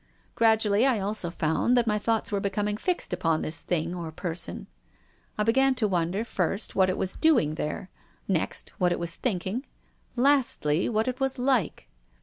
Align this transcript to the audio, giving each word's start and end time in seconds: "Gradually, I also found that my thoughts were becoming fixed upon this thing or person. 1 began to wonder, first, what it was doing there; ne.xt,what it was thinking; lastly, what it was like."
"Gradually, 0.35 0.83
I 0.87 0.99
also 0.99 1.29
found 1.29 1.77
that 1.77 1.85
my 1.85 1.99
thoughts 1.99 2.31
were 2.31 2.39
becoming 2.39 2.75
fixed 2.75 3.13
upon 3.13 3.43
this 3.43 3.59
thing 3.59 3.93
or 3.93 4.11
person. 4.11 4.65
1 5.35 5.45
began 5.45 5.75
to 5.75 5.87
wonder, 5.87 6.25
first, 6.25 6.75
what 6.75 6.89
it 6.89 6.97
was 6.97 7.13
doing 7.15 7.53
there; 7.53 7.87
ne.xt,what 8.27 8.91
it 8.91 8.97
was 8.97 9.13
thinking; 9.15 9.63
lastly, 10.15 10.89
what 10.89 11.07
it 11.07 11.19
was 11.19 11.37
like." 11.37 11.87